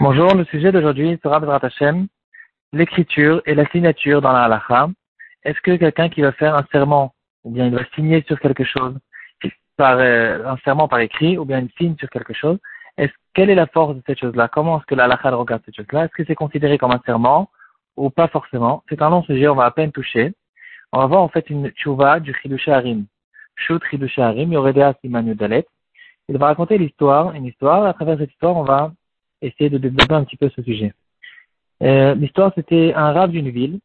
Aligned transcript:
Bonjour, 0.00 0.34
le 0.34 0.44
sujet 0.46 0.72
d'aujourd'hui 0.72 1.20
sera 1.22 1.40
Bezrat 1.40 1.60
Hashem, 1.62 2.06
l'écriture 2.72 3.42
et 3.44 3.54
la 3.54 3.66
signature 3.66 4.22
dans 4.22 4.32
la 4.32 4.44
halakha. 4.44 4.88
Est-ce 5.44 5.60
que 5.60 5.76
quelqu'un 5.76 6.08
qui 6.08 6.22
va 6.22 6.32
faire 6.32 6.54
un 6.54 6.64
serment, 6.72 7.12
ou 7.44 7.50
bien 7.50 7.66
il 7.66 7.74
va 7.74 7.84
signer 7.94 8.24
sur 8.26 8.40
quelque 8.40 8.64
chose, 8.64 8.96
par 9.76 9.98
euh, 9.98 10.42
un 10.46 10.56
serment 10.64 10.88
par 10.88 11.00
écrit, 11.00 11.36
ou 11.36 11.44
bien 11.44 11.58
il 11.58 11.70
signe 11.76 11.96
sur 11.98 12.08
quelque 12.08 12.32
chose, 12.32 12.58
est-ce 12.96 13.12
quelle 13.34 13.50
est 13.50 13.56
la 13.56 13.66
force 13.66 13.94
de 13.94 14.02
cette 14.06 14.18
chose-là? 14.18 14.48
Comment 14.48 14.78
est-ce 14.78 14.86
que 14.86 14.94
la 14.94 15.04
halakha 15.04 15.32
regarde 15.32 15.60
cette 15.66 15.76
chose-là? 15.76 16.06
Est-ce 16.06 16.14
que 16.14 16.24
c'est 16.24 16.34
considéré 16.34 16.78
comme 16.78 16.92
un 16.92 17.02
serment 17.04 17.50
ou 17.98 18.08
pas 18.08 18.28
forcément? 18.28 18.84
C'est 18.88 19.02
un 19.02 19.10
long 19.10 19.22
sujet, 19.24 19.48
on 19.48 19.54
va 19.54 19.66
à 19.66 19.70
peine 19.70 19.92
toucher. 19.92 20.32
On 20.92 21.00
va 21.00 21.06
voir 21.06 21.20
en 21.20 21.28
fait 21.28 21.50
une 21.50 21.68
tchouva 21.72 22.20
du 22.20 22.32
Chidush 22.40 22.68
Harim. 22.68 23.04
Shut 23.54 23.82
Chidush 23.90 24.18
Harim, 24.18 24.50
Yoredea 24.50 24.94
Simanu 25.02 25.34
Dalet. 25.34 25.66
Il 26.28 26.38
va 26.38 26.46
raconter 26.46 26.78
l'histoire, 26.78 27.34
une 27.34 27.46
histoire. 27.46 27.84
À 27.84 27.92
travers 27.94 28.18
cette 28.18 28.30
histoire, 28.30 28.56
on 28.56 28.64
va 28.64 28.92
essayer 29.40 29.70
de 29.70 29.78
développer 29.78 30.14
un 30.14 30.24
petit 30.24 30.36
peu 30.36 30.48
ce 30.50 30.62
sujet. 30.62 30.92
Euh, 31.82 32.14
l'histoire, 32.14 32.52
c'était 32.54 32.94
un 32.94 33.12
rave 33.12 33.30
d'une 33.30 33.50
ville 33.50 33.80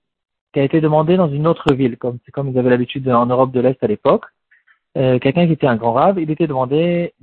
qui 0.54 0.60
a 0.60 0.64
été 0.64 0.82
demandé 0.82 1.18
dans 1.18 1.30
une 1.30 1.48
autre 1.48 1.74
ville, 1.74 1.98
comme 1.98 2.20
c'est 2.26 2.32
comme 2.32 2.50
ils 2.50 2.58
avaient 2.60 2.70
l'habitude 2.70 3.10
en 3.10 3.26
Europe 3.26 3.52
de 3.52 3.60
l'Est 3.60 3.84
à 3.84 3.88
l'époque. 3.88 4.26
Euh, 4.98 5.20
quelqu'un 5.20 5.46
qui 5.48 5.54
était 5.54 5.68
un 5.68 5.76
grand 5.76 5.94
rave, 5.94 6.20
il 6.20 6.32
était 6.32 6.48
demandé. 6.48 7.14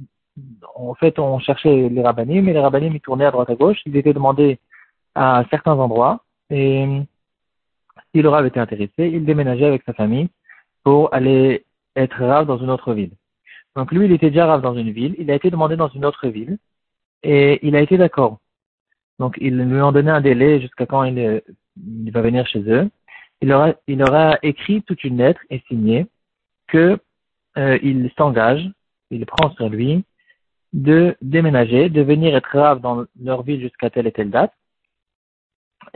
En 0.74 0.95
fait, 0.95 1.19
on 1.19 1.38
cherchait 1.38 1.88
les 1.88 2.02
rabbinim, 2.02 2.45
mais 2.45 2.52
les 2.52 2.60
rabbinim 2.60 2.95
ils 2.95 3.01
tournaient 3.01 3.24
à 3.24 3.30
droite 3.30 3.51
à 3.51 3.55
gauche. 3.55 3.79
Il 3.87 3.96
était 3.96 4.12
demandé 4.12 4.59
à 5.15 5.45
certains 5.51 5.79
endroits 5.79 6.24
et 6.51 6.87
si 8.12 8.23
le 8.23 8.29
rave 8.29 8.46
était 8.46 8.60
intéressé, 8.60 8.93
il 8.99 9.24
déménageait 9.24 9.66
avec 9.66 9.83
sa 9.85 9.93
famille 9.93 10.29
pour 10.83 11.12
aller 11.15 11.65
être 11.96 12.16
rave 12.19 12.46
dans 12.46 12.59
une 12.59 12.71
autre 12.71 12.95
ville. 12.95 13.12
Donc 13.77 13.92
lui, 13.92 14.06
il 14.06 14.12
était 14.12 14.30
déjà 14.30 14.46
rave 14.46 14.62
dans 14.62 14.74
une 14.74 14.91
ville, 14.91 15.14
il 15.19 15.30
a 15.30 15.34
été 15.34 15.51
demandé 15.51 15.77
dans 15.77 15.88
une 15.88 16.05
autre 16.05 16.28
ville, 16.28 16.59
et 17.23 17.66
il 17.66 17.74
a 17.77 17.80
été 17.80 17.96
d'accord. 17.98 18.38
Donc 19.19 19.37
ils 19.41 19.56
lui 19.56 19.80
ont 19.80 19.93
donné 19.93 20.10
un 20.10 20.21
délai 20.21 20.60
jusqu'à 20.60 20.87
quand 20.87 21.04
il, 21.04 21.43
il, 21.76 22.10
va 22.12 22.21
venir 22.21 22.46
chez 22.46 22.60
eux. 22.60 22.90
Il 23.40 23.52
aura, 23.52 23.74
il 23.87 24.02
écrit 24.43 24.82
toute 24.82 25.04
une 25.04 25.18
lettre 25.18 25.40
et 25.51 25.60
signé 25.68 26.07
que 26.68 26.99
euh, 27.57 27.79
il 27.82 28.10
s'engage, 28.16 28.68
il 29.10 29.24
prend 29.26 29.51
sur 29.51 29.68
lui 29.68 30.04
de 30.73 31.16
déménager, 31.23 31.88
de 31.88 32.02
venir 32.02 32.34
être 32.34 32.59
rave 32.59 32.80
dans 32.80 33.04
leur 33.23 33.43
ville 33.43 33.60
jusqu'à 33.60 33.90
telle 33.90 34.06
et 34.06 34.12
telle 34.12 34.30
date. 34.30 34.52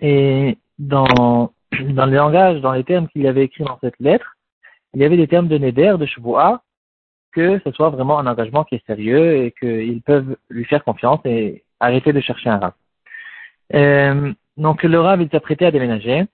Et 0.00 0.58
dans, 0.78 1.52
dans 1.90 2.06
le 2.06 2.16
langage, 2.16 2.60
dans 2.60 2.72
les 2.72 2.84
termes 2.84 3.08
qu'il 3.08 3.26
avait 3.26 3.44
écrits 3.44 3.64
dans 3.64 3.78
cette 3.80 3.98
lettre, 3.98 4.36
il 4.94 5.00
y 5.00 5.04
avait 5.04 5.16
des 5.16 5.28
termes 5.28 5.48
de 5.48 5.58
Neder, 5.58 5.96
de 5.98 6.06
Shavua, 6.06 6.62
que 7.38 7.60
ce 7.64 7.70
soit 7.70 7.90
vraiment 7.90 8.18
un 8.18 8.26
engagement 8.26 8.64
qui 8.64 8.74
est 8.74 8.86
sérieux 8.86 9.36
et 9.36 9.52
qu'ils 9.52 10.02
peuvent 10.02 10.36
lui 10.50 10.64
faire 10.64 10.82
confiance 10.82 11.20
et 11.24 11.62
arrêter 11.78 12.12
de 12.12 12.20
chercher 12.20 12.48
un 12.50 12.58
rab. 12.58 12.72
Euh, 13.74 14.32
donc 14.56 14.82
le 14.82 15.00
rab, 15.00 15.20
il 15.20 15.30
s'apprêtait 15.30 15.66
à 15.66 15.70
déménager. 15.70 16.24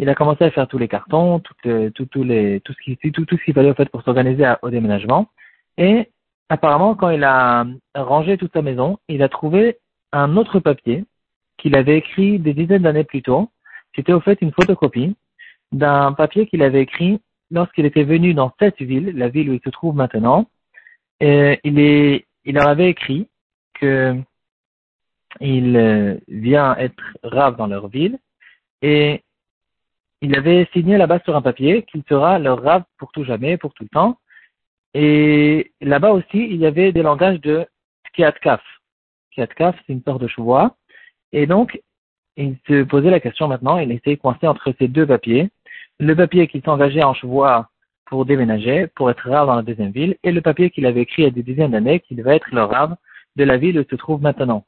Il 0.00 0.08
a 0.08 0.16
commencé 0.16 0.42
à 0.42 0.50
faire 0.50 0.66
tous 0.66 0.78
les 0.78 0.88
cartons, 0.88 1.38
tout, 1.38 1.54
ce 1.62 2.82
qui, 2.82 3.12
tout, 3.12 3.24
qu'il 3.24 3.54
fallait 3.54 3.74
pour 3.92 4.02
s'organiser 4.02 4.52
au 4.62 4.70
déménagement. 4.70 5.28
Et 5.78 6.08
apparemment, 6.48 6.96
quand 6.96 7.10
il 7.10 7.22
a 7.22 7.64
rangé 7.94 8.36
toute 8.36 8.52
sa 8.52 8.62
maison, 8.62 8.98
il 9.06 9.22
a 9.22 9.28
trouvé 9.28 9.78
un 10.10 10.36
autre 10.36 10.58
papier 10.58 11.04
qu'il 11.58 11.76
avait 11.76 11.98
écrit 11.98 12.40
des 12.40 12.54
dizaines 12.54 12.82
d'années 12.82 13.04
plus 13.04 13.22
tôt. 13.22 13.50
C'était 13.94 14.14
au 14.14 14.20
fait 14.20 14.42
une 14.42 14.52
photocopie 14.52 15.14
d'un 15.70 16.12
papier 16.12 16.48
qu'il 16.48 16.62
avait 16.64 16.82
écrit 16.82 17.20
lorsqu'il 17.52 17.86
était 17.86 18.02
venu 18.02 18.34
dans 18.34 18.52
cette 18.58 18.80
ville, 18.80 19.12
la 19.16 19.28
ville 19.28 19.50
où 19.50 19.52
il 19.52 19.60
se 19.60 19.70
trouve 19.70 19.94
maintenant, 19.94 20.46
euh, 21.22 21.54
il, 21.62 21.78
est, 21.78 22.26
leur 22.46 22.66
avait 22.66 22.90
écrit 22.90 23.28
que 23.74 24.16
il 25.40 25.76
euh, 25.76 26.16
vient 26.28 26.76
être 26.76 27.02
rave 27.22 27.56
dans 27.56 27.66
leur 27.66 27.88
ville 27.88 28.18
et 28.82 29.22
il 30.20 30.36
avait 30.36 30.68
signé 30.72 30.98
là-bas 30.98 31.20
sur 31.20 31.36
un 31.36 31.42
papier 31.42 31.82
qu'il 31.84 32.02
sera 32.08 32.38
leur 32.38 32.62
rave 32.62 32.84
pour 32.98 33.12
tout 33.12 33.24
jamais, 33.24 33.56
pour 33.56 33.74
tout 33.74 33.84
le 33.84 33.88
temps. 33.88 34.18
Et 34.94 35.72
là-bas 35.80 36.12
aussi, 36.12 36.38
il 36.38 36.56
y 36.56 36.66
avait 36.66 36.92
des 36.92 37.02
langages 37.02 37.40
de 37.40 37.66
Kiatkaf. 38.14 38.62
Kiatkaf, 39.32 39.76
c'est 39.86 39.92
une 39.92 40.02
sorte 40.02 40.20
de 40.20 40.28
choix. 40.28 40.76
Et 41.32 41.46
donc, 41.46 41.80
il 42.36 42.56
se 42.68 42.82
posait 42.84 43.10
la 43.10 43.20
question 43.20 43.48
maintenant, 43.48 43.78
il 43.78 43.90
était 43.90 44.16
coincé 44.16 44.46
entre 44.46 44.72
ces 44.78 44.88
deux 44.88 45.06
papiers 45.06 45.50
le 46.02 46.16
papier 46.16 46.48
qu'il 46.48 46.62
s'engageait 46.62 47.04
en 47.04 47.14
chevois 47.14 47.68
pour 48.06 48.26
déménager, 48.26 48.88
pour 48.96 49.10
être 49.10 49.30
rave 49.30 49.46
dans 49.46 49.54
la 49.54 49.62
deuxième 49.62 49.92
ville, 49.92 50.16
et 50.24 50.32
le 50.32 50.40
papier 50.40 50.70
qu'il 50.70 50.84
avait 50.84 51.02
écrit 51.02 51.22
il 51.22 51.24
y 51.26 51.28
a 51.28 51.30
des 51.30 51.44
dizaines 51.44 51.70
d'années 51.70 52.00
qu'il 52.00 52.16
devait 52.16 52.36
être 52.36 52.52
le 52.52 52.64
rave 52.64 52.96
de 53.36 53.44
la 53.44 53.56
ville 53.56 53.78
où 53.78 53.82
il 53.82 53.88
se 53.88 53.96
trouve 53.96 54.20
maintenant. 54.20 54.64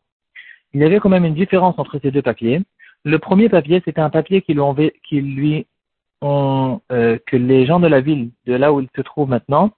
Il 0.72 0.80
y 0.80 0.84
avait 0.84 1.00
quand 1.00 1.08
même 1.08 1.24
une 1.24 1.34
différence 1.34 1.74
entre 1.78 1.98
ces 2.00 2.10
deux 2.12 2.22
papiers. 2.22 2.62
Le 3.04 3.18
premier 3.18 3.48
papier, 3.48 3.82
c'était 3.84 4.00
un 4.00 4.10
papier 4.10 4.42
qui 4.42 4.54
lui, 4.54 4.92
qui 5.02 5.66
ont, 6.22 6.80
euh, 6.92 7.18
que 7.26 7.36
les 7.36 7.66
gens 7.66 7.80
de 7.80 7.88
la 7.88 8.00
ville, 8.00 8.30
de 8.46 8.54
là 8.54 8.72
où 8.72 8.80
il 8.80 8.88
se 8.94 9.02
trouve 9.02 9.28
maintenant, 9.28 9.72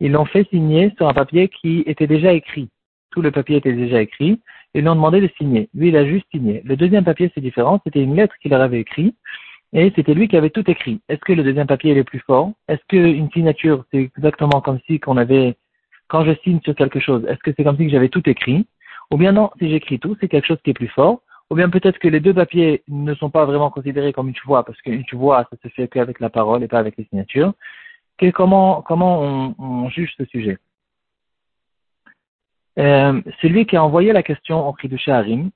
ils 0.00 0.12
l'ont 0.12 0.24
fait 0.24 0.48
signer 0.48 0.92
sur 0.96 1.06
un 1.06 1.14
papier 1.14 1.48
qui 1.48 1.84
était 1.86 2.06
déjà 2.06 2.32
écrit. 2.32 2.70
Tout 3.10 3.20
le 3.20 3.30
papier 3.30 3.56
était 3.56 3.72
déjà 3.72 4.00
écrit. 4.00 4.40
Ils 4.74 4.82
lui 4.82 4.88
ont 4.88 4.94
demandé 4.94 5.20
de 5.20 5.30
signer. 5.36 5.68
Lui, 5.74 5.88
il 5.88 5.96
a 5.96 6.06
juste 6.06 6.26
signé. 6.30 6.62
Le 6.64 6.76
deuxième 6.76 7.04
papier, 7.04 7.30
c'est 7.34 7.40
différent. 7.40 7.80
C'était 7.84 8.02
une 8.02 8.16
lettre 8.16 8.34
qu'il 8.40 8.50
leur 8.52 8.62
avait 8.62 8.80
écrite 8.80 9.16
et 9.72 9.92
c'était 9.94 10.14
lui 10.14 10.28
qui 10.28 10.36
avait 10.36 10.50
tout 10.50 10.68
écrit. 10.70 11.00
Est-ce 11.08 11.20
que 11.20 11.32
le 11.32 11.42
deuxième 11.42 11.66
papier 11.66 11.92
est 11.92 11.96
le 11.96 12.04
plus 12.04 12.20
fort? 12.20 12.52
Est-ce 12.68 12.80
qu'une 12.88 13.30
signature, 13.30 13.84
c'est 13.90 13.98
exactement 13.98 14.60
comme 14.60 14.80
si 14.86 14.98
qu'on 14.98 15.16
avait, 15.16 15.56
quand 16.08 16.24
je 16.24 16.32
signe 16.42 16.60
sur 16.62 16.74
quelque 16.74 17.00
chose, 17.00 17.24
est-ce 17.28 17.40
que 17.40 17.50
c'est 17.56 17.64
comme 17.64 17.76
si 17.76 17.90
j'avais 17.90 18.08
tout 18.08 18.28
écrit? 18.28 18.66
Ou 19.10 19.16
bien 19.16 19.32
non, 19.32 19.50
si 19.58 19.68
j'écris 19.70 19.98
tout, 19.98 20.16
c'est 20.20 20.28
quelque 20.28 20.46
chose 20.46 20.60
qui 20.64 20.70
est 20.70 20.74
plus 20.74 20.88
fort. 20.88 21.20
Ou 21.50 21.54
bien 21.54 21.70
peut-être 21.70 21.98
que 21.98 22.08
les 22.08 22.20
deux 22.20 22.34
papiers 22.34 22.82
ne 22.88 23.14
sont 23.14 23.30
pas 23.30 23.46
vraiment 23.46 23.70
considérés 23.70 24.12
comme 24.12 24.28
une 24.28 24.34
voix, 24.44 24.64
parce 24.64 24.80
qu'une 24.82 25.04
voix, 25.12 25.46
ça 25.50 25.56
se 25.62 25.68
fait 25.68 25.88
qu'avec 25.88 26.20
la 26.20 26.28
parole 26.28 26.62
et 26.62 26.68
pas 26.68 26.78
avec 26.78 26.96
les 26.98 27.04
signatures. 27.04 27.54
Que, 28.18 28.30
comment 28.30 28.82
comment 28.82 29.22
on, 29.22 29.54
on, 29.58 29.88
juge 29.88 30.14
ce 30.18 30.24
sujet? 30.26 30.58
Euh, 32.78 33.20
Celui 33.40 33.64
qui 33.66 33.76
a 33.76 33.84
envoyé 33.84 34.12
la 34.12 34.22
question 34.22 34.66
au 34.66 34.72
cri 34.72 34.88
de 34.88 34.96
Shaharim, 34.96 35.50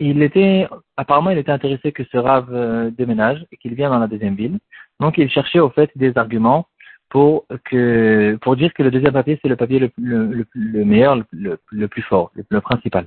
il 0.00 0.22
était, 0.22 0.68
apparemment, 0.96 1.30
il 1.30 1.38
était 1.38 1.52
intéressé 1.52 1.92
que 1.92 2.04
ce 2.04 2.16
rave 2.16 2.52
euh, 2.52 2.90
déménage 2.90 3.46
et 3.52 3.56
qu'il 3.56 3.74
vienne 3.74 3.90
dans 3.90 3.98
la 3.98 4.08
deuxième 4.08 4.34
ville. 4.34 4.58
Donc, 5.00 5.18
il 5.18 5.30
cherchait 5.30 5.60
au 5.60 5.70
fait 5.70 5.90
des 5.96 6.16
arguments 6.16 6.66
pour 7.08 7.46
que, 7.64 8.36
pour 8.42 8.56
dire 8.56 8.72
que 8.74 8.82
le 8.82 8.90
deuxième 8.90 9.12
papier, 9.12 9.38
c'est 9.40 9.48
le 9.48 9.56
papier 9.56 9.78
le, 9.78 9.90
le, 9.96 10.46
le, 10.52 10.84
meilleur, 10.84 11.16
le, 11.30 11.60
le, 11.70 11.88
plus 11.88 12.02
fort, 12.02 12.32
le, 12.34 12.60
principal. 12.60 13.06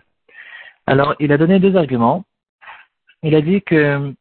Alors, 0.86 1.16
il 1.20 1.32
a 1.34 1.38
donné 1.38 1.60
deux 1.60 1.76
arguments. 1.76 2.24
Il 3.24 3.36
a 3.36 3.42
dit 3.42 3.62
que, 3.62 4.14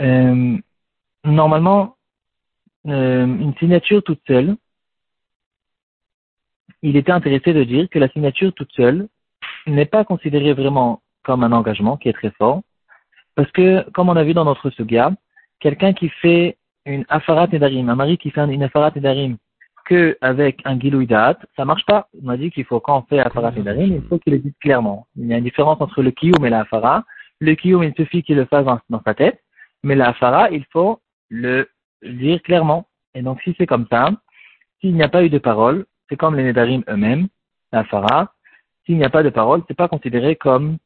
euh, 0.00 0.58
normalement, 1.24 1.96
euh, 2.86 3.24
une 3.24 3.54
signature 3.56 4.02
toute 4.02 4.20
seule, 4.26 4.56
il 6.82 6.96
était 6.96 7.12
intéressé 7.12 7.52
de 7.52 7.64
dire 7.64 7.88
que 7.88 7.98
la 7.98 8.08
signature 8.08 8.52
toute 8.52 8.72
seule, 8.72 9.08
n'est 9.74 9.86
pas 9.86 10.04
considéré 10.04 10.52
vraiment 10.52 11.02
comme 11.24 11.44
un 11.44 11.52
engagement 11.52 11.96
qui 11.96 12.08
est 12.08 12.12
très 12.12 12.30
fort, 12.30 12.62
parce 13.34 13.50
que, 13.52 13.88
comme 13.90 14.08
on 14.08 14.16
a 14.16 14.24
vu 14.24 14.34
dans 14.34 14.44
notre 14.44 14.70
sugia, 14.70 15.12
quelqu'un 15.60 15.92
qui 15.92 16.08
fait 16.08 16.56
une 16.86 17.04
afarat 17.08 17.48
edarim, 17.52 17.88
un 17.88 17.94
mari 17.94 18.18
qui 18.18 18.30
fait 18.30 18.44
une 18.44 18.62
afarat 18.62 18.92
edarim 18.96 19.36
que 19.84 20.18
avec 20.20 20.60
un 20.64 20.78
gilouidat, 20.78 21.38
ça 21.56 21.64
marche 21.64 21.84
pas. 21.86 22.08
On 22.22 22.28
a 22.28 22.36
dit 22.36 22.50
qu'il 22.50 22.64
faut, 22.64 22.80
quand 22.80 22.98
on 22.98 23.02
fait 23.02 23.20
afarat 23.20 23.52
edarim, 23.56 23.94
il 23.94 24.02
faut 24.08 24.18
qu'il 24.18 24.34
le 24.34 24.38
dise 24.38 24.52
clairement. 24.60 25.06
Il 25.16 25.26
y 25.26 25.34
a 25.34 25.38
une 25.38 25.44
différence 25.44 25.80
entre 25.80 26.02
le 26.02 26.10
kiyum 26.10 26.44
et 26.44 26.50
la 26.50 26.60
afara. 26.60 27.04
Le 27.40 27.54
kiyum, 27.54 27.82
il 27.84 27.94
suffit 27.94 28.22
qu'il 28.22 28.36
le 28.36 28.44
fasse 28.44 28.66
dans, 28.66 29.02
sa 29.04 29.14
tête, 29.14 29.40
mais 29.82 29.94
la 29.94 30.08
afara, 30.08 30.50
il 30.50 30.64
faut 30.72 31.00
le 31.30 31.68
dire 32.02 32.42
clairement. 32.42 32.86
Et 33.14 33.22
donc, 33.22 33.40
si 33.42 33.54
c'est 33.56 33.66
comme 33.66 33.86
ça, 33.90 34.10
s'il 34.80 34.94
n'y 34.94 35.02
a 35.02 35.08
pas 35.08 35.24
eu 35.24 35.30
de 35.30 35.38
parole, 35.38 35.86
c'est 36.08 36.16
comme 36.16 36.36
les 36.36 36.44
nedarim 36.44 36.82
eux-mêmes, 36.88 37.28
la 37.72 37.80
afara, 37.80 38.32
s'il 38.88 38.96
n'y 38.96 39.04
a 39.04 39.10
pas 39.10 39.22
de 39.22 39.28
parole, 39.28 39.62
c'est 39.68 39.76
pas 39.76 39.86
considéré 39.86 40.34
comme 40.36 40.78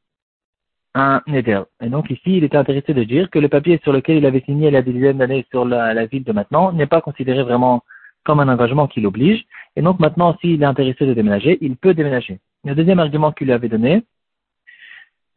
un 0.95 1.23
neder. 1.29 1.63
Et 1.81 1.89
donc 1.89 2.11
ici, 2.11 2.37
il 2.39 2.43
était 2.45 2.57
intéressé 2.57 2.93
de 2.93 3.05
dire 3.05 3.31
que 3.31 3.39
le 3.39 3.49
papier 3.49 3.79
sur 3.85 3.93
lequel 3.93 4.17
il 4.17 4.27
avait 4.27 4.41
signé 4.41 4.69
il 4.69 4.75
y 4.75 4.77
a 4.77 4.83
des 4.83 4.93
dizaines 4.93 5.19
d'années 5.19 5.47
sur 5.51 5.65
la, 5.65 6.05
ville 6.07 6.25
de 6.25 6.33
maintenant 6.33 6.73
n'est 6.73 6.89
pas 6.89 7.01
considéré 7.01 7.45
vraiment 7.45 7.85
comme 8.25 8.41
un 8.41 8.49
engagement 8.49 8.89
qui 8.89 9.01
l'oblige. 9.01 9.45
Et 9.77 9.83
donc 9.83 10.01
maintenant, 10.01 10.37
s'il 10.41 10.61
est 10.61 10.67
intéressé 10.67 11.07
de 11.07 11.15
déménager, 11.15 11.59
il 11.61 11.77
peut 11.77 11.95
déménager. 11.95 12.41
Le 12.65 12.75
deuxième 12.75 12.99
argument 12.99 13.31
qu'il 13.31 13.47
lui 13.47 13.53
avait 13.53 13.69
donné, 13.69 14.03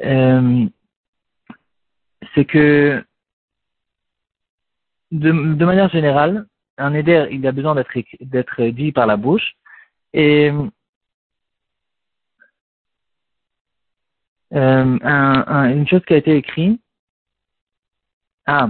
euh, 0.04 0.66
c'est 2.34 2.46
que 2.46 3.04
de, 5.12 5.32
manière 5.66 5.90
générale, 5.90 6.48
un 6.80 6.90
neder, 6.90 7.28
il 7.30 7.46
a 7.46 7.52
besoin 7.52 7.76
d'être 7.76 8.64
dit 8.64 8.92
par 8.92 9.06
la 9.06 9.18
bouche. 9.18 9.56
Et 10.14 10.52
euh, 14.56 14.98
un, 15.02 15.70
une 15.72 15.88
chose 15.88 16.04
qui 16.06 16.14
a 16.14 16.18
été 16.18 16.36
écrite. 16.36 16.80
Ah, 18.46 18.70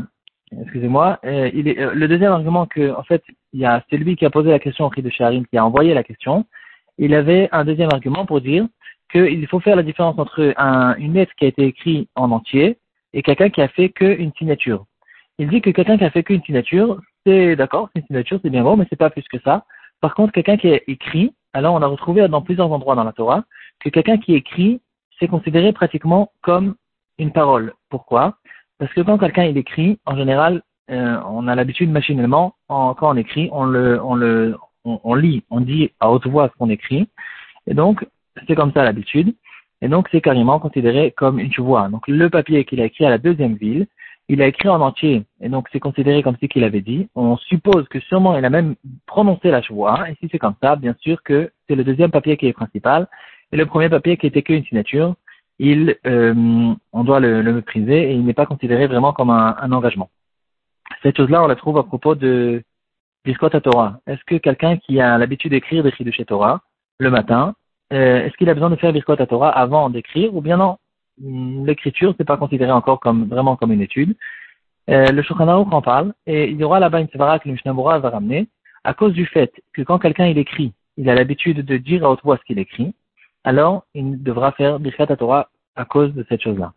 excusez-moi. 0.61 1.19
Euh, 1.25 1.51
euh, 1.53 1.93
le 1.93 2.07
deuxième 2.07 2.31
argument 2.31 2.65
que, 2.65 2.93
en 2.95 3.03
fait, 3.03 3.23
c'est 3.53 3.97
lui 3.97 4.15
qui 4.15 4.25
a 4.25 4.29
posé 4.29 4.49
la 4.49 4.59
question 4.59 4.85
au 4.85 5.01
de 5.01 5.09
Sharim, 5.09 5.45
qui 5.47 5.57
a 5.57 5.65
envoyé 5.65 5.93
la 5.93 6.03
question, 6.03 6.45
il 6.97 7.13
avait 7.13 7.49
un 7.51 7.65
deuxième 7.65 7.91
argument 7.91 8.25
pour 8.25 8.41
dire 8.41 8.67
qu'il 9.11 9.47
faut 9.47 9.59
faire 9.59 9.75
la 9.75 9.83
différence 9.83 10.17
entre 10.17 10.53
un, 10.57 10.95
une 10.97 11.13
lettre 11.13 11.33
qui 11.37 11.45
a 11.45 11.49
été 11.49 11.65
écrite 11.65 12.09
en 12.15 12.31
entier 12.31 12.77
et 13.13 13.21
quelqu'un 13.21 13.49
qui 13.49 13.61
a 13.61 13.67
fait 13.67 13.89
qu'une 13.89 14.31
signature. 14.37 14.85
Il 15.37 15.49
dit 15.49 15.61
que 15.61 15.69
quelqu'un 15.69 15.97
qui 15.97 16.05
a 16.05 16.09
fait 16.09 16.23
qu'une 16.23 16.43
signature, 16.43 16.99
c'est 17.25 17.55
d'accord, 17.55 17.89
c'est 17.93 18.01
une 18.01 18.07
signature, 18.07 18.39
c'est 18.41 18.49
bien 18.49 18.63
bon, 18.63 18.77
mais 18.77 18.85
c'est 18.89 18.95
pas 18.95 19.09
plus 19.09 19.27
que 19.27 19.39
ça. 19.39 19.65
Par 20.01 20.15
contre, 20.15 20.33
quelqu'un 20.33 20.57
qui 20.57 20.73
a 20.73 20.79
écrit, 20.87 21.33
alors 21.53 21.75
on 21.75 21.81
a 21.81 21.87
retrouvé 21.87 22.27
dans 22.27 22.41
plusieurs 22.41 22.71
endroits 22.71 22.95
dans 22.95 23.03
la 23.03 23.13
Torah 23.13 23.43
que 23.79 23.89
quelqu'un 23.89 24.17
qui 24.17 24.33
écrit, 24.35 24.81
c'est 25.19 25.27
considéré 25.27 25.73
pratiquement 25.73 26.31
comme 26.41 26.75
une 27.17 27.31
parole. 27.31 27.73
Pourquoi? 27.89 28.37
Parce 28.77 28.93
que 28.93 29.01
quand 29.01 29.17
quelqu'un 29.17 29.43
écrit, 29.43 29.99
en 30.05 30.17
général, 30.17 30.61
euh, 30.91 31.17
on 31.27 31.47
a 31.47 31.55
l'habitude 31.55 31.89
machinalement, 31.89 32.55
quand 32.67 32.97
on 33.01 33.15
écrit, 33.15 33.49
on 33.51 33.65
le, 33.65 34.01
on 34.03 34.15
le, 34.15 34.57
on, 34.83 35.15
lit, 35.15 35.43
on 35.49 35.61
dit 35.61 35.91
à 35.99 36.11
haute 36.11 36.27
voix 36.27 36.49
ce 36.49 36.57
qu'on 36.57 36.69
écrit, 36.69 37.07
et 37.67 37.73
donc 37.73 38.05
c'est 38.47 38.55
comme 38.55 38.71
ça 38.73 38.83
l'habitude, 38.83 39.33
et 39.81 39.87
donc 39.87 40.07
c'est 40.11 40.21
carrément 40.21 40.59
considéré 40.59 41.11
comme 41.11 41.39
une 41.39 41.51
voix. 41.57 41.87
Donc 41.89 42.07
le 42.07 42.29
papier 42.29 42.65
qu'il 42.65 42.81
a 42.81 42.85
écrit 42.85 43.05
à 43.05 43.09
la 43.09 43.17
deuxième 43.17 43.55
ville, 43.55 43.87
il 44.27 44.41
a 44.41 44.47
écrit 44.47 44.69
en 44.69 44.81
entier, 44.81 45.23
et 45.41 45.49
donc 45.49 45.67
c'est 45.71 45.79
considéré 45.79 46.21
comme 46.21 46.37
ce 46.41 46.45
qu'il 46.47 46.63
avait 46.63 46.81
dit. 46.81 47.07
On 47.15 47.37
suppose 47.37 47.87
que 47.87 47.99
sûrement 48.01 48.37
il 48.37 48.45
a 48.45 48.49
même 48.49 48.75
prononcé 49.07 49.49
la 49.51 49.61
voix, 49.61 50.09
et 50.09 50.15
si 50.19 50.27
c'est 50.31 50.39
comme 50.39 50.55
ça, 50.61 50.75
bien 50.75 50.95
sûr 50.99 51.23
que 51.23 51.51
c'est 51.67 51.75
le 51.75 51.83
deuxième 51.83 52.11
papier 52.11 52.37
qui 52.37 52.47
est 52.47 52.53
principal, 52.53 53.07
et 53.55 53.57
le 53.57 53.67
premier 53.67 53.87
papier 53.87 54.17
qui 54.17 54.27
était 54.27 54.41
qu'une 54.41 54.65
signature, 54.65 55.15
il, 55.59 55.95
euh, 56.05 56.73
on 56.91 57.03
doit 57.05 57.21
le, 57.21 57.41
mépriser 57.53 58.11
et 58.11 58.11
il 58.11 58.25
n'est 58.25 58.33
pas 58.33 58.45
considéré 58.45 58.85
vraiment 58.85 59.13
comme 59.13 59.29
un, 59.29 59.71
engagement. 59.71 60.09
Cette 61.01 61.15
chose-là, 61.15 61.41
on 61.41 61.47
la 61.47 61.55
trouve 61.55 61.77
à 61.77 61.83
propos 61.83 62.15
de 62.15 62.61
Birkot 63.23 63.57
Torah. 63.61 64.01
Est-ce 64.07 64.21
que 64.25 64.35
quelqu'un 64.35 64.75
qui 64.75 64.99
a 64.99 65.17
l'habitude 65.17 65.51
d'écrire 65.51 65.83
des 65.83 66.11
chez 66.11 66.25
Torah 66.25 66.63
le 66.99 67.09
matin, 67.09 67.55
euh, 67.93 68.25
est-ce 68.25 68.35
qu'il 68.35 68.49
a 68.49 68.53
besoin 68.53 68.69
de 68.69 68.75
faire 68.75 68.91
Birkot 68.91 69.25
Torah 69.25 69.51
avant 69.51 69.89
d'écrire 69.89 70.35
ou 70.35 70.41
bien 70.41 70.57
non? 70.57 70.77
Hmm, 71.21 71.65
L'écriture, 71.65 72.13
c'est 72.17 72.27
pas 72.27 72.35
considéré 72.35 72.71
encore 72.71 72.99
comme 72.99 73.29
vraiment 73.29 73.55
comme 73.55 73.71
une 73.71 73.81
étude. 73.81 74.17
Euh, 74.89 75.13
le 75.13 75.21
Shulchan 75.21 75.47
en 75.47 75.81
parle 75.81 76.13
et 76.27 76.49
il 76.49 76.57
y 76.57 76.63
aura 76.65 76.81
là-bas 76.81 76.99
une 76.99 77.07
sevara 77.07 77.39
que 77.39 77.47
le 77.47 77.53
Mishnah 77.53 77.71
va 77.71 78.09
ramener 78.09 78.49
à 78.83 78.93
cause 78.93 79.13
du 79.13 79.25
fait 79.25 79.53
que 79.71 79.81
quand 79.81 79.97
quelqu'un 79.97 80.25
il 80.25 80.37
écrit, 80.37 80.73
il 80.97 81.09
a 81.09 81.15
l'habitude 81.15 81.63
de 81.63 81.77
dire 81.77 82.03
à 82.05 82.11
haute 82.11 82.21
voix 82.21 82.37
ce 82.37 82.43
qu'il 82.43 82.59
écrit, 82.59 82.93
alors 83.45 83.85
il 83.93 84.21
devra 84.21 84.51
faire 84.51 84.79
Birkat 84.79 85.07
Torah 85.15 85.49
à 85.75 85.85
cause 85.85 86.13
de 86.13 86.25
cette 86.27 86.41
chose-là. 86.41 86.73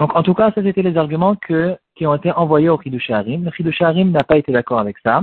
Donc 0.00 0.14
en 0.14 0.22
tout 0.22 0.34
cas, 0.34 0.52
ça 0.54 0.62
c'était 0.62 0.82
les 0.82 0.96
arguments 0.96 1.34
que, 1.34 1.76
qui 1.96 2.06
ont 2.06 2.14
été 2.14 2.30
envoyés 2.30 2.68
au 2.68 2.80
Chidush 2.80 3.10
Harim. 3.10 3.44
Le 3.44 3.50
Chidush 3.50 3.82
Harim 3.82 4.12
n'a 4.12 4.22
pas 4.22 4.38
été 4.38 4.52
d'accord 4.52 4.78
avec 4.78 4.96
ça. 5.04 5.22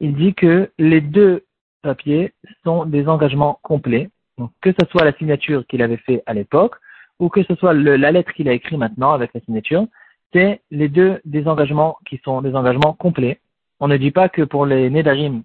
Il 0.00 0.14
dit 0.14 0.34
que 0.34 0.70
les 0.78 1.00
deux 1.00 1.44
papiers 1.82 2.34
sont 2.64 2.84
des 2.84 3.06
engagements 3.08 3.58
complets. 3.62 4.10
Donc 4.36 4.50
que 4.60 4.70
ce 4.78 4.86
soit 4.90 5.04
la 5.04 5.12
signature 5.12 5.66
qu'il 5.66 5.82
avait 5.82 5.96
fait 5.96 6.22
à 6.26 6.34
l'époque 6.34 6.74
ou 7.20 7.28
que 7.28 7.42
ce 7.44 7.54
soit 7.54 7.72
la 7.72 8.12
lettre 8.12 8.32
qu'il 8.32 8.48
a 8.48 8.52
écrite 8.52 8.78
maintenant 8.78 9.12
avec 9.12 9.32
la 9.34 9.40
signature, 9.40 9.86
c'est 10.32 10.60
les 10.70 10.88
deux 10.88 11.20
des 11.24 11.46
engagements 11.48 11.98
qui 12.06 12.20
sont 12.24 12.42
des 12.42 12.54
engagements 12.54 12.92
complets. 12.94 13.40
On 13.80 13.88
ne 13.88 13.96
dit 13.96 14.10
pas 14.10 14.28
que 14.28 14.42
pour 14.42 14.66
les 14.66 14.90
Nedarim, 14.90 15.42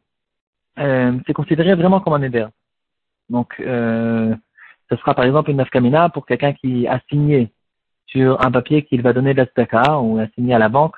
euh, 0.80 1.14
c'est 1.26 1.34
considéré 1.34 1.76
vraiment 1.76 2.00
comme 2.00 2.14
un 2.14 2.20
Neder. 2.20 2.48
Donc, 3.30 3.56
euh, 3.60 4.36
ce 4.90 4.96
sera 4.98 5.14
par 5.14 5.26
exemple 5.26 5.50
une 5.52 5.58
nafkamina 5.58 6.10
pour 6.10 6.26
quelqu'un 6.26 6.54
qui 6.54 6.88
a 6.88 7.00
signé 7.10 7.52
sur 8.08 8.46
un 8.46 8.52
papier 8.52 8.84
qu'il 8.84 9.02
va 9.02 9.14
donner 9.14 9.34
de 9.34 9.46
la 9.56 10.00
ou 10.00 10.20
a 10.20 10.28
signé 10.36 10.54
à 10.54 10.60
la 10.60 10.70
banque 10.70 10.96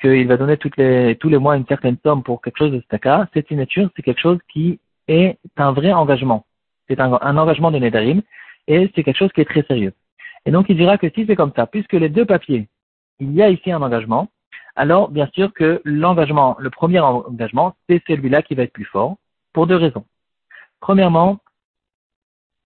qu'il 0.00 0.26
va 0.26 0.36
donner 0.36 0.56
toutes 0.56 0.76
les, 0.76 1.16
tous 1.16 1.28
les 1.28 1.38
mois 1.38 1.56
une 1.56 1.66
certaine 1.66 1.96
somme 2.04 2.22
pour 2.22 2.40
quelque 2.42 2.58
chose 2.58 2.72
de 2.72 2.80
staka. 2.80 3.28
Cette 3.34 3.48
signature, 3.48 3.90
c'est 3.96 4.02
quelque 4.02 4.20
chose 4.20 4.38
qui 4.52 4.78
est 5.08 5.38
un 5.56 5.72
vrai 5.72 5.92
engagement. 5.92 6.44
C'est 6.88 7.00
un, 7.00 7.12
engagement 7.12 7.70
de 7.70 7.78
Nedarim 7.78 8.22
et 8.68 8.90
c'est 8.94 9.02
quelque 9.02 9.18
chose 9.18 9.32
qui 9.32 9.40
est 9.40 9.50
très 9.50 9.62
sérieux. 9.62 9.92
Et 10.44 10.50
donc, 10.50 10.66
il 10.68 10.76
dira 10.76 10.98
que 10.98 11.08
si 11.10 11.26
c'est 11.26 11.36
comme 11.36 11.52
ça, 11.56 11.66
puisque 11.66 11.94
les 11.94 12.08
deux 12.08 12.24
papiers, 12.24 12.68
il 13.18 13.32
y 13.32 13.42
a 13.42 13.48
ici 13.48 13.72
un 13.72 13.82
engagement, 13.82 14.28
alors 14.76 15.08
bien 15.08 15.28
sûr 15.34 15.52
que 15.52 15.80
l'engagement, 15.84 16.56
le 16.58 16.70
premier 16.70 17.00
engagement, 17.00 17.74
c'est 17.88 18.02
celui-là 18.06 18.42
qui 18.42 18.54
va 18.54 18.64
être 18.64 18.72
plus 18.72 18.84
fort, 18.84 19.16
pour 19.52 19.66
deux 19.66 19.76
raisons. 19.76 20.04
Premièrement, 20.80 21.38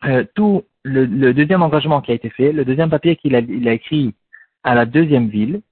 euh, 0.04 0.24
tout 0.34 0.64
le, 0.82 1.32
deuxième 1.32 1.62
engagement 1.62 2.00
qui 2.00 2.12
a 2.12 2.14
été 2.14 2.30
fait, 2.30 2.52
le 2.52 2.64
deuxième 2.64 2.90
papier 2.90 3.16
qu'il 3.16 3.34
a, 3.34 3.40
il 3.40 3.68
a 3.68 3.72
écrit 3.72 4.14
à 4.64 4.74
la 4.74 4.86
deuxième 4.86 5.28
ville, 5.28 5.62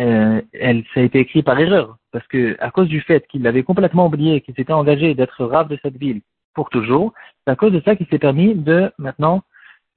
euh, 0.00 0.40
elle, 0.52 0.84
ça 0.94 1.00
a 1.00 1.02
été 1.02 1.20
écrit 1.20 1.42
par 1.42 1.58
erreur, 1.58 1.98
parce 2.12 2.26
que 2.26 2.56
à 2.60 2.70
cause 2.70 2.88
du 2.88 3.00
fait 3.00 3.26
qu'il 3.28 3.46
avait 3.46 3.62
complètement 3.62 4.06
oublié 4.06 4.40
qu'il 4.40 4.54
s'était 4.54 4.72
engagé 4.72 5.14
d'être 5.14 5.44
rave 5.44 5.68
de 5.68 5.78
cette 5.82 5.96
ville 5.96 6.22
pour 6.54 6.70
toujours, 6.70 7.12
c'est 7.44 7.52
à 7.52 7.56
cause 7.56 7.72
de 7.72 7.82
ça 7.84 7.94
qu'il 7.96 8.06
s'est 8.06 8.18
permis 8.18 8.54
de 8.54 8.90
maintenant 8.98 9.42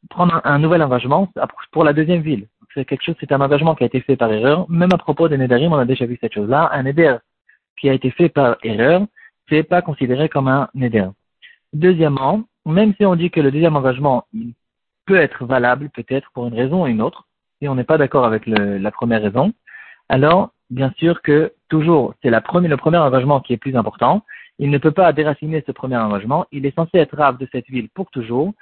prendre 0.10 0.42
un, 0.44 0.60
nouvel 0.60 0.84
engagement 0.84 1.32
pour 1.72 1.84
la 1.84 1.94
deuxième 1.94 2.22
ville. 2.22 2.48
C'est 2.74 2.86
quelque 2.86 3.04
chose, 3.04 3.16
c'est 3.20 3.32
un 3.32 3.42
engagement 3.42 3.74
qui 3.76 3.84
a 3.84 3.88
été 3.88 4.02
fait 4.02 4.18
par 4.18 4.32
erreur. 4.32 4.70
Même 4.70 4.94
à 4.94 4.98
propos 4.98 5.30
des 5.30 5.38
Nédarim, 5.38 5.72
on 5.72 5.78
a 5.78 5.86
déjà 5.86 6.06
vu 6.06 6.18
cette 6.20 6.34
chose-là. 6.34 6.70
Un 6.74 6.84
Néder 6.84 7.16
qui 7.78 7.90
a 7.90 7.94
été 7.94 8.12
fait 8.12 8.30
par 8.30 8.58
erreur, 8.64 9.06
c'est 9.50 9.64
pas 9.64 9.82
considéré 9.82 10.30
comme 10.30 10.48
un 10.48 10.70
Néder. 10.74 11.08
Deuxièmement, 11.74 12.44
même 12.66 12.94
si 12.96 13.06
on 13.06 13.16
dit 13.16 13.32
que 13.32 13.40
le 13.40 13.52
deuxième 13.52 13.76
engagement 13.76 14.26
il 14.34 14.54
peut 15.06 15.18
être 15.18 15.46
valable, 15.46 15.90
peut-être 15.90 16.30
pour 16.34 16.48
une 16.48 16.56
raison 16.56 16.84
ou 16.84 16.88
une 16.88 17.02
autre, 17.02 17.28
si 17.60 17.68
on 17.68 17.76
n'est 17.76 17.84
pas 17.84 17.98
d'accord 17.98 18.26
avec 18.26 18.46
le, 18.46 18.78
la 18.78 18.92
première 18.92 19.22
raison, 19.22 19.54
alors 20.10 20.52
bien 20.70 20.92
sûr 20.98 21.22
que 21.22 21.54
toujours 21.70 22.14
c'est 22.22 22.30
la 22.30 22.42
première, 22.42 22.72
le 22.72 22.78
premier 22.78 22.98
engagement 22.98 23.40
qui 23.40 23.54
est 23.54 23.58
plus 23.58 23.76
important. 23.76 24.24
Il 24.58 24.70
ne 24.70 24.78
peut 24.78 24.92
pas 24.92 25.12
déraciner 25.12 25.64
ce 25.68 25.74
premier 25.74 25.98
engagement. 25.98 26.46
Il 26.52 26.66
est 26.66 26.76
censé 26.76 26.98
être 26.98 27.18
rave 27.18 27.38
de 27.38 27.48
cette 27.52 27.68
ville 27.68 27.90
pour 27.90 28.10
toujours 28.10 28.54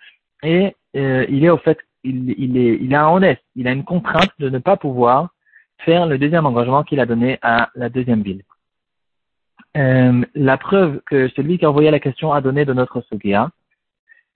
et 0.42 0.76
euh, 0.96 1.26
il 1.30 1.46
est 1.46 1.50
au 1.50 1.58
fait, 1.58 1.78
il, 2.04 2.34
il, 2.38 2.58
est, 2.58 2.78
il 2.82 2.94
a 2.96 3.06
un 3.06 3.12
honnête, 3.12 3.42
il 3.56 3.68
a 3.68 3.72
une 3.72 3.84
contrainte 3.84 4.32
de 4.40 4.50
ne 4.50 4.60
pas 4.60 4.76
pouvoir 4.76 5.30
faire 5.80 6.06
le 6.08 6.18
deuxième 6.18 6.46
engagement 6.46 6.84
qu'il 6.84 7.00
a 7.00 7.06
donné 7.06 7.40
à 7.42 7.70
la 7.76 7.90
deuxième 7.90 8.22
ville. 8.22 8.44
Euh, 9.76 10.24
la 10.36 10.58
preuve 10.58 11.02
que 11.06 11.28
celui 11.30 11.58
qui 11.58 11.66
a 11.66 11.70
envoyé 11.70 11.90
la 11.92 12.00
question 12.00 12.32
a 12.32 12.42
donné 12.42 12.66
de 12.66 12.74
notre 12.74 13.02
Sugia, 13.02 13.50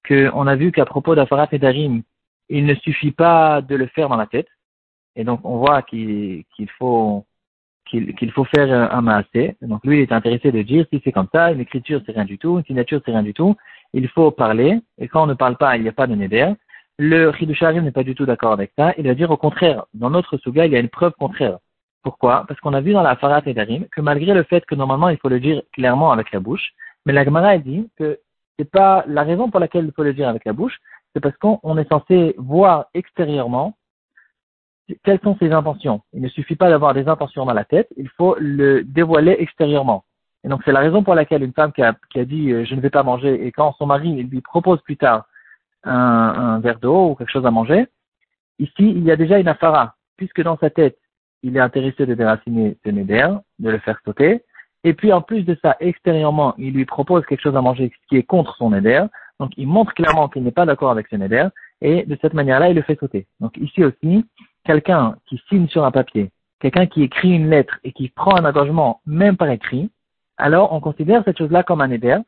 qu'on 0.08 0.48
a 0.48 0.56
vu 0.56 0.72
qu'à 0.72 0.86
propos 0.86 1.16
d'Afarat 1.16 1.50
et 1.52 1.60
d'Arim, 1.60 2.02
il 2.50 2.66
ne 2.66 2.76
suffit 2.76 3.12
pas 3.12 3.62
de 3.62 3.76
le 3.76 3.88
faire 3.88 4.10
dans 4.10 4.16
la 4.16 4.28
tête. 4.28 4.48
Et 5.16 5.24
donc, 5.24 5.42
on 5.44 5.58
voit 5.58 5.82
qu'il 5.82 6.46
faut 6.78 7.26
faut 8.34 8.44
faire 8.46 8.94
un 8.94 9.02
maasé. 9.02 9.56
Donc, 9.62 9.84
lui, 9.86 10.00
il 10.00 10.02
est 10.02 10.12
intéressé 10.12 10.52
de 10.52 10.62
dire, 10.62 10.86
si 10.92 11.02
c'est 11.04 11.12
comme 11.12 11.30
ça, 11.34 11.52
une 11.52 11.62
écriture, 11.62 12.02
c'est 12.06 12.12
rien 12.12 12.26
du 12.26 12.38
tout, 12.38 12.58
une 12.58 12.66
signature, 12.66 13.02
c'est 13.06 13.12
rien 13.12 13.24
du 13.24 13.34
tout. 13.34 13.56
Il 13.94 14.08
faut 14.10 14.32
parler. 14.32 14.80
Et 14.98 15.08
quand 15.08 15.24
on 15.24 15.28
ne 15.28 15.34
parle 15.34 15.58
pas, 15.58 15.78
il 15.78 15.84
n'y 15.84 15.90
a 15.90 15.94
pas 15.94 16.08
de 16.08 16.16
neder. 16.16 16.54
Le 17.00 17.32
Harim 17.62 17.84
n'est 17.84 17.92
pas 17.92 18.04
du 18.04 18.16
tout 18.16 18.26
d'accord 18.26 18.54
avec 18.54 18.72
ça. 18.78 18.94
Il 18.98 19.08
va 19.08 19.14
dire 19.14 19.32
au 19.32 19.38
contraire, 19.38 19.86
dans 19.94 20.10
notre 20.10 20.38
Suga, 20.38 20.66
il 20.66 20.74
y 20.74 20.76
a 20.76 20.80
une 20.80 20.90
preuve 20.90 21.14
contraire. 21.14 21.60
Pourquoi? 22.04 22.46
Parce 22.48 22.60
qu'on 22.60 22.74
a 22.74 22.82
vu 22.82 22.94
dans 22.94 23.04
la 23.04 23.16
Farat 23.16 23.42
et 23.46 23.54
Darim 23.54 23.86
que 23.92 24.02
malgré 24.02 24.34
le 24.34 24.44
fait 24.44 24.66
que 24.66 24.76
normalement 24.76 25.10
il 25.10 25.18
faut 25.18 25.30
le 25.30 25.40
dire 25.40 25.62
clairement 25.74 26.12
avec 26.12 26.32
la 26.32 26.40
bouche, 26.40 26.74
mais 27.06 27.14
la 27.14 27.24
Gemara 27.24 27.58
dit 27.58 27.90
que 27.98 28.20
c'est 28.58 28.70
pas 28.70 29.04
la 29.08 29.24
raison 29.24 29.50
pour 29.50 29.60
laquelle 29.60 29.86
il 29.86 29.92
faut 29.92 30.04
le 30.04 30.14
dire 30.14 30.28
avec 30.28 30.46
la 30.46 30.54
bouche, 30.54 30.80
c'est 31.14 31.20
parce 31.20 31.38
qu'on 31.38 31.78
est 31.78 31.90
censé 31.90 32.36
voir 32.38 32.88
extérieurement 32.94 33.76
quelles 35.04 35.20
sont 35.22 35.36
ses 35.40 35.52
intentions. 35.52 36.02
Il 36.14 36.22
ne 36.22 36.30
suffit 36.30 36.56
pas 36.56 36.70
d'avoir 36.70 36.94
des 36.94 37.08
intentions 37.08 37.46
dans 37.46 37.54
la 37.54 37.66
tête, 37.66 37.90
il 37.98 38.10
faut 38.10 38.36
le 38.40 38.84
dévoiler 38.84 39.36
extérieurement. 39.40 40.06
Et 40.44 40.50
donc 40.50 40.62
c'est 40.64 40.72
la 40.72 40.80
raison 40.80 41.04
pour 41.04 41.16
laquelle 41.16 41.44
une 41.44 41.54
femme 41.54 41.74
qui 41.74 41.82
a, 41.82 41.96
dit 42.16 42.52
euh, 42.52 42.66
je 42.66 42.76
ne 42.76 42.82
vais 42.82 42.90
pas 42.90 43.04
manger 43.04 43.46
et 43.46 43.52
quand 43.52 43.74
son 43.74 43.86
mari 43.86 44.24
lui 44.24 44.42
propose 44.42 44.82
plus 44.82 44.98
tard 44.98 45.26
un, 45.84 46.60
verre 46.60 46.80
d'eau 46.80 47.10
ou 47.10 47.16
quelque 47.16 47.32
chose 47.32 47.46
à 47.46 47.52
manger, 47.52 47.88
ici 48.60 48.74
il 48.80 49.04
y 49.04 49.12
a 49.12 49.16
déjà 49.16 49.40
une 49.40 49.48
afara, 49.48 49.96
puisque 50.16 50.42
dans 50.42 50.58
sa 50.58 50.70
tête 50.70 50.98
il 51.44 51.56
est 51.58 51.62
intéressé 51.62 52.06
de 52.06 52.14
déraciner 52.14 52.78
ce 52.86 52.90
neder, 52.90 53.30
de 53.60 53.70
le 53.70 53.80
faire 53.80 54.00
sauter, 54.06 54.44
et 54.84 54.94
puis 54.94 55.12
en 55.12 55.22
plus 55.22 55.44
de 55.44 55.58
ça, 55.62 55.76
extérieurement, 55.80 56.54
il 56.58 56.74
lui 56.74 56.86
propose 56.86 57.26
quelque 57.26 57.42
chose 57.42 57.56
à 57.56 57.62
manger 57.62 57.92
qui 58.10 58.18
est 58.18 58.24
contre 58.24 58.56
son 58.58 58.70
neder, 58.70 59.06
donc 59.40 59.52
il 59.58 59.68
montre 59.68 59.94
clairement 59.94 60.30
qu'il 60.30 60.44
n'est 60.44 60.52
pas 60.52 60.66
d'accord 60.66 60.92
avec 60.92 61.08
ce 61.08 61.16
neder, 61.16 61.48
et 61.82 62.04
de 62.04 62.18
cette 62.22 62.34
manière-là, 62.34 62.70
il 62.70 62.76
le 62.76 62.82
fait 62.82 63.00
sauter. 63.00 63.28
Donc 63.40 63.58
ici 63.58 63.84
aussi, 63.84 64.26
quelqu'un 64.64 65.16
qui 65.28 65.42
signe 65.50 65.68
sur 65.68 65.86
un 65.86 65.92
papier, 65.92 66.32
quelqu'un 66.60 66.88
qui 66.88 67.04
écrit 67.04 67.32
une 67.32 67.50
lettre 67.50 67.80
et 67.84 67.92
qui 67.92 68.10
prend 68.10 68.36
un 68.36 68.46
engagement 68.46 69.02
même 69.06 69.38
par 69.38 69.50
écrit, 69.50 69.90
alors 70.38 70.74
on 70.74 70.80
considère 70.80 71.24
cette 71.26 71.38
chose-là 71.38 71.64
comme 71.64 71.82
un 71.82 71.88
neder, 71.88 72.20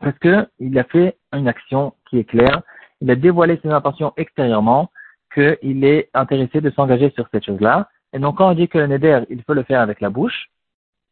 parce 0.00 0.18
qu'il 0.18 0.78
a 0.78 0.84
fait 0.84 1.16
une 1.32 1.48
action 1.48 1.94
qui 2.08 2.18
est 2.18 2.24
claire, 2.24 2.62
il 3.00 3.10
a 3.10 3.16
dévoilé 3.16 3.58
ses 3.62 3.70
intentions 3.70 4.12
extérieurement, 4.16 4.90
qu'il 5.32 5.84
est 5.84 6.10
intéressé 6.14 6.60
de 6.60 6.70
s'engager 6.70 7.10
sur 7.10 7.26
cette 7.32 7.44
chose-là, 7.44 7.88
et 8.14 8.20
donc, 8.20 8.38
quand 8.38 8.48
on 8.48 8.54
dit 8.54 8.68
que 8.68 8.78
le 8.78 8.86
neder, 8.86 9.22
il 9.28 9.42
faut 9.42 9.54
le 9.54 9.64
faire 9.64 9.80
avec 9.80 10.00
la 10.00 10.08
bouche, 10.08 10.48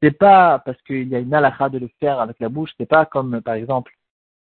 c'est 0.02 0.11
pas 0.11 0.59
parce 0.64 0.80
qu'il 0.82 1.09
y 1.09 1.14
a 1.14 1.21
une 1.21 1.32
halakha 1.32 1.68
de 1.68 1.78
le 1.78 1.88
faire 2.00 2.21
avec 2.21 2.40
la 2.40 2.49
bouche, 2.49 2.71
c'est 2.76 2.88
pas 2.88 3.06
comme, 3.06 3.40
par 3.40 3.54
exemple, 3.54 3.92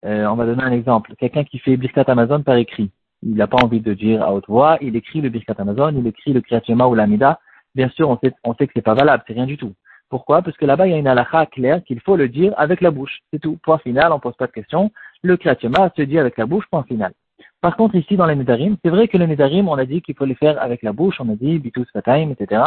euh, 0.04 0.26
on 0.26 0.34
va 0.34 0.44
donner 0.44 0.62
un 0.62 0.72
exemple, 0.72 1.14
quelqu'un 1.18 1.44
qui 1.44 1.58
fait 1.58 1.76
Birkat 1.76 2.04
Amazon 2.08 2.42
par 2.42 2.56
écrit. 2.56 2.90
Il 3.22 3.34
n'a 3.34 3.46
pas 3.46 3.64
envie 3.64 3.80
de 3.80 3.94
dire 3.94 4.22
à 4.22 4.34
haute 4.34 4.46
voix, 4.48 4.76
il 4.82 4.94
écrit 4.96 5.22
le 5.22 5.30
Birkat 5.30 5.54
Amazon, 5.58 5.94
il 5.96 6.06
écrit 6.06 6.34
le 6.34 6.42
Kriyat 6.42 6.62
ou 6.68 6.94
l'Amida. 6.94 7.40
Bien 7.74 7.88
sûr, 7.90 8.10
on 8.10 8.18
sait, 8.22 8.34
on 8.44 8.54
sait 8.54 8.66
que 8.66 8.72
c'est 8.76 8.82
pas 8.82 8.94
valable, 8.94 9.24
c'est 9.26 9.32
rien 9.32 9.46
du 9.46 9.56
tout. 9.56 9.72
Pourquoi? 10.10 10.42
Parce 10.42 10.56
que 10.56 10.66
là-bas, 10.66 10.86
il 10.86 10.90
y 10.90 10.94
a 10.94 10.98
une 10.98 11.08
halakha 11.08 11.46
claire 11.46 11.82
qu'il 11.84 12.00
faut 12.00 12.16
le 12.16 12.28
dire 12.28 12.52
avec 12.58 12.80
la 12.80 12.90
bouche. 12.90 13.20
C'est 13.32 13.40
tout. 13.40 13.58
Point 13.62 13.78
final, 13.78 14.12
on 14.12 14.20
pose 14.20 14.36
pas 14.36 14.46
de 14.46 14.52
question. 14.52 14.92
Le 15.22 15.36
kriyatshema 15.36 15.90
se 15.96 16.02
dit 16.02 16.18
avec 16.18 16.36
la 16.36 16.46
bouche, 16.46 16.66
point 16.70 16.84
final. 16.84 17.12
Par 17.60 17.76
contre, 17.76 17.96
ici, 17.96 18.16
dans 18.16 18.26
les 18.26 18.36
nedarim, 18.36 18.76
c'est 18.84 18.90
vrai 18.90 19.08
que 19.08 19.16
les 19.16 19.26
nedarim, 19.26 19.68
on 19.68 19.74
a 19.74 19.86
dit 19.86 20.02
qu'il 20.02 20.14
faut 20.14 20.26
les 20.26 20.34
faire 20.34 20.62
avec 20.62 20.82
la 20.82 20.92
bouche, 20.92 21.16
on 21.20 21.28
a 21.30 21.34
dit 21.34 21.58
bitus 21.58 21.90
fataim, 21.92 22.30
etc., 22.30 22.62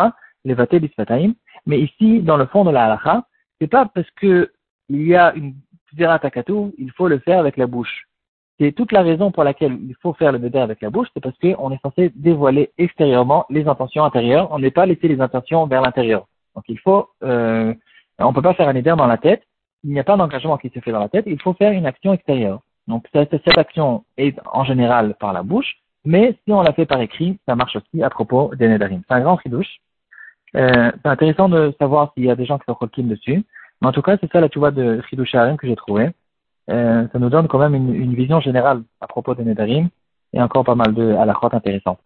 les 0.45 0.53
vaté 0.53 0.79
bisfataim. 0.79 1.33
Mais 1.65 1.79
ici, 1.79 2.21
dans 2.21 2.37
le 2.37 2.45
fond 2.45 2.63
de 2.63 2.71
la 2.71 2.85
halakha, 2.85 3.23
c'est 3.59 3.67
pas 3.67 3.85
parce 3.93 4.09
que 4.11 4.51
il 4.89 5.07
y 5.07 5.15
a 5.15 5.33
une 5.35 5.53
takatou, 5.97 6.73
il 6.77 6.91
faut 6.91 7.07
le 7.07 7.19
faire 7.19 7.39
avec 7.39 7.57
la 7.57 7.67
bouche. 7.67 8.07
C'est 8.59 8.73
toute 8.73 8.91
la 8.91 9.01
raison 9.01 9.31
pour 9.31 9.43
laquelle 9.43 9.77
il 9.87 9.95
faut 10.01 10.13
faire 10.13 10.31
le 10.31 10.37
neder 10.37 10.59
avec 10.59 10.81
la 10.81 10.89
bouche, 10.89 11.07
c'est 11.13 11.23
parce 11.23 11.37
qu'on 11.39 11.71
est 11.71 11.81
censé 11.81 12.11
dévoiler 12.15 12.71
extérieurement 12.77 13.45
les 13.49 13.67
intentions 13.67 14.03
intérieures, 14.03 14.51
on 14.51 14.59
n'est 14.59 14.71
pas 14.71 14.85
laisser 14.85 15.07
les 15.07 15.21
intentions 15.21 15.65
vers 15.65 15.81
l'intérieur. 15.81 16.27
Donc 16.55 16.65
il 16.67 16.77
faut, 16.79 17.07
euh, 17.23 17.73
on 18.17 18.33
peut 18.33 18.41
pas 18.41 18.53
faire 18.53 18.67
un 18.67 18.73
neder 18.73 18.95
dans 18.97 19.07
la 19.07 19.17
tête, 19.17 19.43
il 19.83 19.91
n'y 19.91 19.99
a 19.99 20.03
pas 20.03 20.17
d'engagement 20.17 20.57
qui 20.57 20.69
se 20.69 20.79
fait 20.79 20.91
dans 20.91 20.99
la 20.99 21.07
tête, 21.07 21.23
il 21.25 21.41
faut 21.41 21.53
faire 21.53 21.71
une 21.71 21.85
action 21.85 22.11
extérieure. 22.11 22.59
Donc 22.87 23.05
cette, 23.13 23.33
action 23.57 24.03
est 24.17 24.37
en 24.51 24.65
général 24.65 25.15
par 25.19 25.31
la 25.31 25.43
bouche, 25.43 25.77
mais 26.03 26.35
si 26.43 26.51
on 26.51 26.61
la 26.61 26.73
fait 26.73 26.85
par 26.85 26.99
écrit, 26.99 27.39
ça 27.47 27.55
marche 27.55 27.77
aussi 27.77 28.03
à 28.03 28.09
propos 28.09 28.53
des 28.55 28.67
nedarim. 28.67 29.03
C'est 29.07 29.13
un 29.13 29.21
grand 29.21 29.37
fridouche. 29.37 29.79
Euh, 30.55 30.91
c'est 31.03 31.09
intéressant 31.09 31.49
de 31.49 31.73
savoir 31.79 32.11
s'il 32.13 32.25
y 32.25 32.31
a 32.31 32.35
des 32.35 32.45
gens 32.45 32.57
qui 32.57 32.65
sont 32.67 32.75
coquines 32.75 33.07
dessus. 33.07 33.43
Mais 33.81 33.87
en 33.87 33.91
tout 33.91 34.01
cas, 34.01 34.17
c'est 34.19 34.31
ça 34.31 34.41
la 34.41 34.49
vois 34.55 34.71
de 34.71 35.01
Chidouche 35.09 35.31
que 35.31 35.67
j'ai 35.67 35.75
trouvé. 35.75 36.09
Euh, 36.69 37.07
ça 37.11 37.19
nous 37.19 37.29
donne 37.29 37.47
quand 37.47 37.59
même 37.59 37.75
une, 37.75 37.95
une, 37.95 38.13
vision 38.13 38.39
générale 38.39 38.83
à 39.01 39.07
propos 39.07 39.33
des 39.33 39.43
nedarim 39.43 39.89
et 40.33 40.41
encore 40.41 40.63
pas 40.63 40.75
mal 40.75 40.93
de 40.93 41.13
à 41.15 41.25
la 41.25 41.33
crotte 41.33 41.55
intéressante. 41.55 41.99